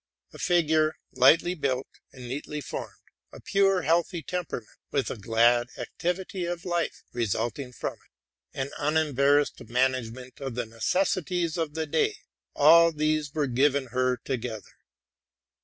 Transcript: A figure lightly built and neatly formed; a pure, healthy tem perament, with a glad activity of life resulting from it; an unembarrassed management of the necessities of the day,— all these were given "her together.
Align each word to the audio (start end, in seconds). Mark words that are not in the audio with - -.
A 0.33 0.39
figure 0.39 0.95
lightly 1.13 1.53
built 1.53 1.85
and 2.11 2.27
neatly 2.27 2.59
formed; 2.59 3.03
a 3.31 3.39
pure, 3.39 3.83
healthy 3.83 4.23
tem 4.23 4.45
perament, 4.45 4.65
with 4.89 5.11
a 5.11 5.15
glad 5.15 5.67
activity 5.77 6.43
of 6.45 6.65
life 6.65 7.03
resulting 7.13 7.71
from 7.71 7.93
it; 7.97 8.59
an 8.59 8.71
unembarrassed 8.79 9.63
management 9.69 10.41
of 10.41 10.55
the 10.55 10.65
necessities 10.65 11.55
of 11.55 11.75
the 11.75 11.85
day,— 11.85 12.15
all 12.55 12.91
these 12.91 13.31
were 13.35 13.45
given 13.45 13.89
"her 13.93 14.17
together. 14.17 14.73